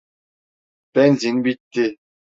Benzin 0.95 1.43
bitti. 1.45 1.97